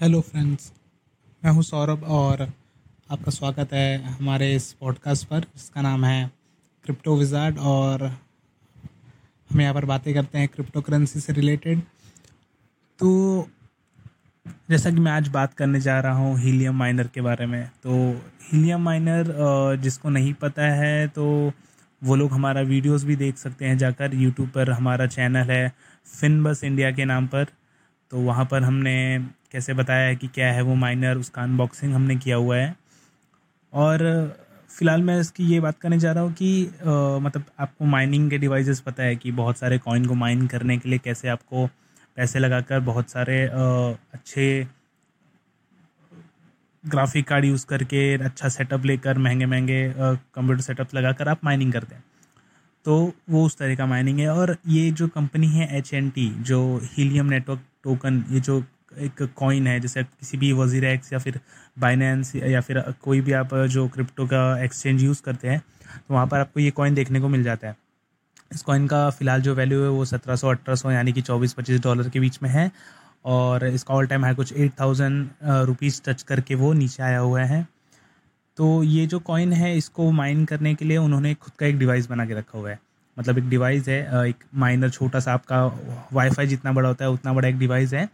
[0.00, 0.70] Hello friends
[1.42, 2.40] मैं हूँ सौरभ और
[3.10, 6.30] आपका स्वागत है हमारे इस पॉडकास्ट पर। जिसका नाम है
[6.84, 11.80] क्रिप्टो विजार्ड और हम यहाँ पर बातें करते हैं क्रिप्टो करेंसी से रिलेटेड
[13.00, 13.48] तो
[14.70, 17.98] जैसा कि मैं आज बात करने जा रहा हूँ हीलियम माइनर के बारे में तो
[18.42, 19.34] हीलियम माइनर
[19.82, 21.26] जिसको नहीं पता है तो
[22.02, 25.72] वो लोग हमारा वीडियोस भी देख सकते हैं जाकर। यूट्यूब पर हमारा चैनल है
[26.20, 27.46] फिन बस इंडिया के नाम पर।
[28.12, 29.18] तो वहाँ पर हमने
[29.52, 32.74] कैसे बताया है कि क्या है वो माइनर उसका अनबॉक्सिंग हमने किया हुआ है।
[33.72, 33.98] और
[34.70, 38.38] फ़िलहाल मैं इसकी ये बात करने जा रहा हूँ कि आ, मतलब आपको माइनिंग के
[38.38, 41.66] डिवाइसेस पता है कि बहुत सारे कॉइन को माइन करने के लिए कैसे आपको
[42.16, 43.52] पैसे लगाकर बहुत सारे आ,
[44.14, 44.66] अच्छे
[46.84, 51.94] ग्राफिक कार्ड यूज़ करके अच्छा सेटअप लेकर महँगे महँगे कंप्यूटर सेटअप लगाकर आप माइनिंग करते
[51.94, 52.04] हैं।
[52.84, 57.26] तो वो उस तरह का माइनिंग है और ये जो कंपनी है टी जो हीलियम
[57.26, 58.60] नेटवर्क टोकन ये जो
[58.92, 61.40] एक कॉइन है, जैसे किसी भी वज़ीर एक्स या फिर
[61.78, 66.26] बाइनेंस या फिर कोई भी आप जो क्रिप्टो का एक्सचेंज यूज़ करते हैं तो वहाँ
[66.26, 67.76] पर आपको ये कॉइन देखने को मिल जाता है।
[68.50, 71.52] इस कॉइन का फ़िलहाल जो वैल्यू है वो सत्रह सौ, अठारह सौ यानी कि चौबीस,
[71.52, 72.70] पच्चीस डॉलर के बीच में है
[73.26, 75.28] और इसका ऑल टाइम है कुछ एट थाउज़ेंड
[75.66, 77.66] रुपीज़ टच करके वो नीचे आया हुआ है।
[78.58, 82.06] तो ये जो कॉइन है, इसको माइन करने के लिए उन्होंने खुद का एक डिवाइस
[82.06, 82.78] बना के रखा हुआ है।
[83.16, 85.64] मतलब एक डिवाइस है एक माइनर छोटा सा आपका
[86.12, 88.08] वाईफाई जितना बड़ा होता है, उतना बड़ा एक डिवाइस है।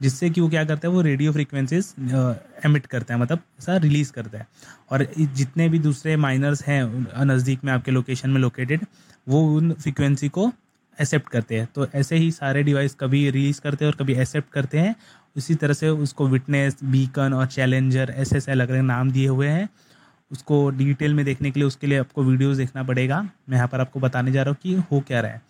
[0.00, 1.94] जिससे कि वो क्या करता है, वो रेडियो फ्रिक्वेंसीज
[2.64, 4.46] एमिट करता है मतलब ऐसा रिलीज़ करता है।
[4.90, 8.84] और जितने भी दूसरे माइनर्स हैं नज़दीक में आपके लोकेशन में लोकेटेड
[9.26, 10.50] वो उन फ्रिक्वेंसी को
[10.98, 14.52] एक्सेप्ट करते हैं। तो ऐसे ही सारे डिवाइस कभी रिलीज़ करते हैं और कभी एक्सेप्ट
[14.52, 14.94] करते हैं।
[15.36, 19.48] उसी तरह से उसको विटनेस बीकन और चैलेंजर ऐसे ऐसे अलग अलग नाम दिए हुए
[19.48, 19.68] हैं।
[20.30, 23.80] उसको डिटेल में देखने के लिए, उसके लिए आपको वीडियोस देखना पड़ेगा। मैं यहाँ पर
[23.80, 25.42] आपको बताने जा रहा हूँ कि हो क्या रहा है।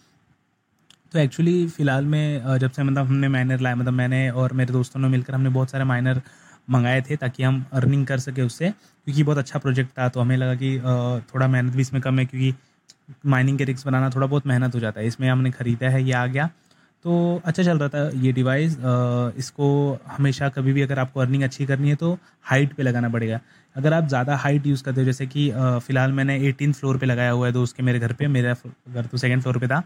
[1.12, 5.00] तो एक्चुअली फ़िलहाल में जब से मतलब हमने माइनर लाया मतलब मैंने और मेरे दोस्तों
[5.00, 6.20] ने मिलकर हमने बहुत सारे माइनर
[6.68, 10.36] मंगाए थे ताकि हम अर्निंग कर सके उससे, क्योंकि बहुत अच्छा प्रोजेक्ट था। तो हमें
[10.36, 10.78] लगा कि
[11.34, 12.54] थोड़ा मेहनत भी इसमें कम है क्योंकि
[13.26, 16.12] माइनिंग के रिक्स बनाना थोड़ा बहुत मेहनत हो जाता है। इसमें हमने ख़रीदा है, ये
[16.12, 16.48] आ गया।
[17.04, 18.76] तो अच्छा चल रहा था ये डिवाइस
[19.38, 19.66] इसको
[20.08, 23.40] हमेशा कभी भी अगर आपको अर्निंग अच्छी करनी है तो हाइट पे लगाना पड़ेगा।
[23.76, 27.30] अगर आप ज़्यादा हाइट यूज़ करते हो, जैसे कि फ़िलहाल मैंने एटीन फ्लोर पे लगाया
[27.30, 28.54] हुआ है दोस्त के मेरे घर पे, मेरा
[28.88, 29.82] घर तो सेकंड फ्लोर पे था।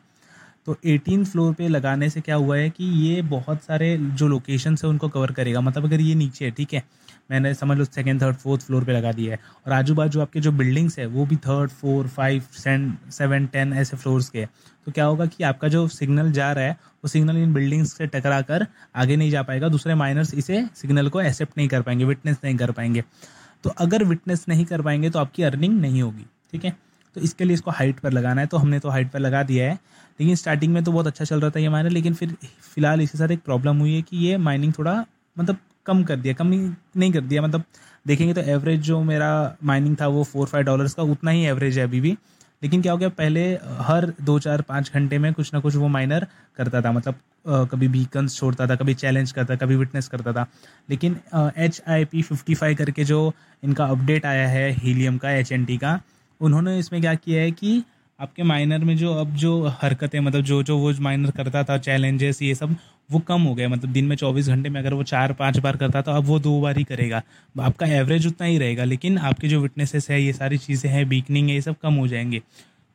[0.66, 4.76] तो एटीन फ्लोर पे लगाने से क्या हुआ है कि ये बहुत सारे जो लोकेशन
[4.84, 6.82] है उनको कवर करेगा। मतलब अगर ये नीचे है, ठीक है?
[7.30, 10.40] मैंने समझ लो सेकेंड थर्ड फोर्थ फ्लोर पे लगा दिया है। और आजू बाजू आपके
[10.40, 14.46] जो बिल्डिंग्स है, वो भी third four five seven ten ऐसे फ्लोर्स के
[14.86, 18.06] तो क्या होगा कि आपका जो सिग्नल जा रहा है, वो सिग्नल इन बिल्डिंग्स से
[18.06, 18.66] टकरा कर
[18.96, 22.56] आगे नहीं जा पाएगा। दूसरे माइनर्स इसे सिग्नल को एक्सेप्ट नहीं कर पाएँगे विटनेस नहीं
[22.56, 23.04] कर पाएँगे।
[23.64, 26.76] तो अगर विटनेस नहीं कर पाएँगे तो आपकी अर्निंग नहीं होगी, ठीक है?
[27.16, 29.70] तो इसके लिए इसको हाइट पर लगाना है। तो हमने तो हाइट पर लगा दिया
[29.70, 29.78] है।
[30.20, 32.36] लेकिन स्टार्टिंग में तो बहुत अच्छा चल रहा था ये माइनर लेकिन फिर
[32.74, 35.04] फ़िलहाल इसके साथ एक प्रॉब्लम हुई है कि ये माइनिंग थोड़ा
[35.36, 35.56] मतलब
[35.86, 36.46] कम कर दिया, कम
[36.96, 37.64] नहीं कर दिया। मतलब
[38.06, 41.78] देखेंगे तो एवरेज जो मेरा माइनिंग था वो फोर फाइव डॉलर्स का उतना ही एवरेज
[41.78, 42.16] है अभी भी।
[42.62, 43.42] लेकिन क्या हो गया, पहले
[43.80, 46.26] हर दो चार पाँच घंटे में कुछ ना कुछ वो माइनर
[46.56, 47.14] करता था। मतलब
[47.70, 50.46] कभी बीकन्स छोड़ता था, कभी चैलेंज करता, कभी विटनेस करता था।
[50.90, 53.32] लेकिन H I P fifty five करके जो
[53.62, 56.00] इनका अपडेट आया है हीलियम का एच एन टी का
[56.40, 57.82] उन्होंने इसमें क्या किया है कि
[58.18, 62.40] आपके माइनर में जो अब जो हरकतें मतलब जो जो वो माइनर करता था चैलेंजेस
[62.42, 62.74] ये सब,
[63.10, 65.76] वो कम हो गए। मतलब दिन में चौबीस घंटे में अगर वो चार, पाँच बार
[65.76, 67.22] करता तो अब वो दो बार ही करेगा।
[67.60, 71.48] आपका एवरेज उतना ही रहेगा, लेकिन आपके जो विटनेसेस है, ये सारी चीज़ें हैं वीकनिंग
[71.48, 72.42] है, ये सब कम हो जाएँगे।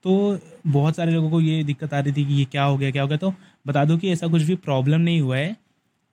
[0.06, 2.92] तो बहुत सारे लोगों को ये दिक्कत आ रही थी कि ये क्या हो गया,
[2.92, 3.34] क्या हो गया। तो
[3.68, 5.56] बता दो कि ऐसा कुछ भी प्रॉब्लम नहीं हुआ है,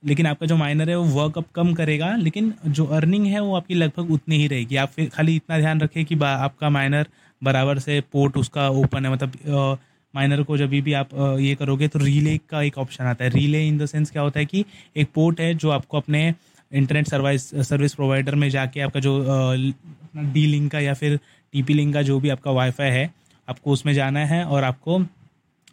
[0.02, 3.56] लेकिन आपका जो माइनर है, वो वर्क अप कम करेगा, लेकिन जो अर्निंग है, वो
[3.56, 7.06] आपकी लगभग उतनी ही रहेगी। आप फिर खाली इतना ध्यान रखें कि आपका माइनर
[7.42, 9.78] बराबर से पोर्ट उसका ओपन है। मतलब
[10.14, 11.08] माइनर को जब भी आप
[11.40, 14.40] ये करोगे तो रीले का एक ऑप्शन आता है। रीले इन द सेंस क्या होता
[14.40, 14.64] है कि
[14.96, 16.34] एक पोर्ट है जो आपको अपने
[16.72, 21.18] इंटरनेट सर्विस सर्विस प्रोवाइडर में जाके आपका जो अपना डी लिंक का या फिर
[21.54, 23.10] टी पी लिंक का जो भी आपका वाईफाई है,
[23.48, 24.98] आपको उसमें जाना है और आपको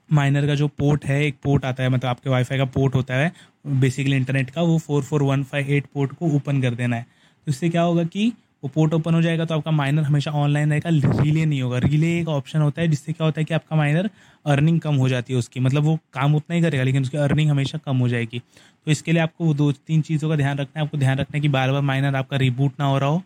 [0.10, 3.16] माइनर का जो पोर्ट है, एक पोर्ट आता है। मतलब आपके वाईफाई का पोर्ट होता
[3.16, 3.32] है
[3.68, 7.06] बेसिकली इंटरनेट का, वो four four one five eight port को ओपन कर देना है।
[7.48, 8.32] तो इससे क्या होगा कि
[8.64, 10.90] वो पोर्ट ओपन हो जाएगा तो आपका माइनर हमेशा ऑनलाइन रहेगा
[11.24, 14.10] रिले नहीं होगा। रिले एक ऑप्शन होता है जिससे क्या होता है कि आपका माइनर
[14.46, 17.50] अर्निंग कम हो जाती है उसकी। मतलब वो काम उतना ही करेगा, लेकिन उसकी अर्निंग
[17.52, 20.80] हमेशा कम हो जाएगी। तो इसके लिए आपको वो दो तीन चीज़ों का ध्यान रखना
[20.80, 23.22] है। आपको ध्यान रखना है कि बार बार माइनर आपका रिबूट ना हो रहा हो।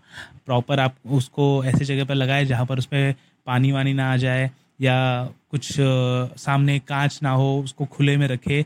[0.45, 3.13] प्रॉपर आप उसको ऐसे जगह पर लगाए जहाँ पर उस पर
[3.47, 4.50] पानी वानी ना आ जाए।
[4.80, 4.96] या
[5.52, 5.68] कुछ
[6.40, 8.62] सामने कांच ना हो, उसको खुले में रखे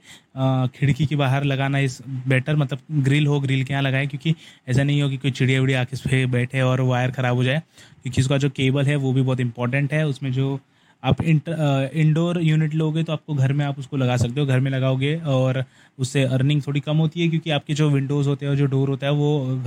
[0.75, 4.35] खिड़की के बाहर लगाना इस बेटर मतलब ग्रिल हो, ग्रिल के यहाँ लगाए, क्योंकि
[4.69, 7.61] ऐसा नहीं हो कि कोई चिड़िया उड़िया आके पर बैठे और वायर ख़राब हो जाए,
[8.03, 10.59] क्योंकि उसका जो केबल है वो भी बहुत इंपॉर्टेंट है, उसमें जो
[11.03, 14.69] आप इंडोर यूनिट लोगे तो आपको घर में आप उसको लगा सकते हो, घर में
[14.71, 15.63] लगाओगे और
[15.99, 19.07] उससे अर्निंग थोड़ी कम होती है क्योंकि आपके जो विंडोज़ होते हैं जो डोर होता
[19.07, 19.61] है वो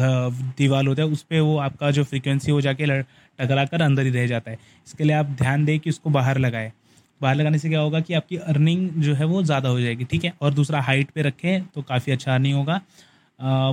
[0.59, 4.11] दीवार होता है उस पर वो आपका जो फ्रिक्वेंसी हो जाके टकरा कर अंदर ही
[4.11, 6.73] रह जाता है। इसके लिए आप ध्यान दें कि उसको बाहर लगाए।
[7.21, 10.25] बाहर लगाने से क्या होगा कि आपकी अर्निंग जो है वो ज़्यादा हो जाएगी, ठीक
[10.25, 10.33] है?
[10.41, 12.81] और दूसरा हाइट पे रखें तो काफ़ी अच्छा अर्निंग होगा।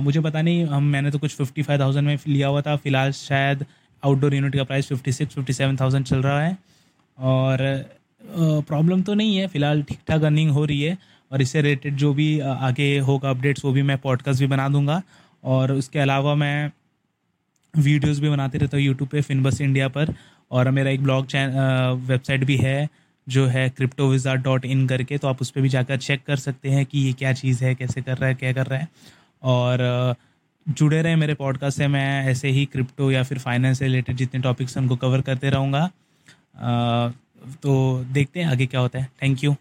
[0.00, 3.12] मुझे पता नहीं, हम, मैंने तो कुछ फिफ्टी फाइव थाउज़ेंड में लिया हुआ था, फ़िलहाल
[3.12, 3.64] शायद
[4.02, 6.56] आउटडोर यूनिट का price fifty six fifty seven thousand चल रहा है।
[7.18, 7.58] और
[8.68, 10.96] प्रॉब्लम तो नहीं है, फ़िलहाल ठीक ठाक अर्निंग हो रही है
[11.30, 15.02] और इससे रिलेटेड जो भी आगे होगा अपडेट्स वो भी मैं पॉडकास्ट भी बना दूँगा।
[15.44, 16.70] और उसके अलावा मैं
[17.74, 20.14] वीडियोस भी बनाते रहता हूँ यूट्यूब पे फिनबस इंडिया पर।
[20.50, 21.50] और मेरा एक ब्लॉग चैन
[22.06, 22.88] वेबसाइट भी है,
[23.26, 26.36] जो है क्रिप्टो विज़ा डॉट इन करके तो आप उस पर भी जाकर चेक कर
[26.38, 28.88] सकते हैं कि ये क्या चीज़ है, कैसे कर रहा है, क्या कर रहा है।
[29.42, 30.14] और
[30.66, 34.40] जुड़े रहे मेरे पॉडकास्ट से, मैं ऐसे ही क्रिप्टो या फिर फाइनेंस से रिलेटेड जितने
[34.40, 35.90] टॉपिक्स हैं, उनको कवर करते रहूँगा।
[36.58, 39.54] तो देखते हैं आगे क्या होता है। Thank you